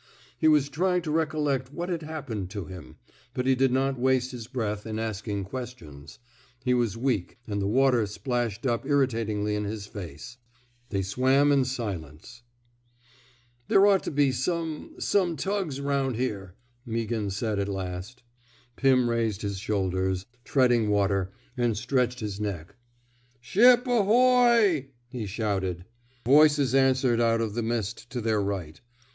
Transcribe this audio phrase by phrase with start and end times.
[0.35, 2.95] He was trying to recollect what had happened to him,
[3.35, 6.17] but he did not waste his breath in asking questions.
[6.63, 10.37] He was weak, and the water splashed up irritatingly in his face.
[10.89, 12.41] They swam in silence.
[12.57, 17.59] 51 THE SMOKE EATERS There ought to be some— some tugs aroun' here/' Meaghan said
[17.59, 18.23] at last.
[18.75, 22.75] Pim raised his shoulders, treading water, and stretched his neck.
[23.39, 24.87] Ship ahoy!
[24.99, 25.85] *' he shouted.
[26.25, 28.81] Voices answered out of the mist to their right.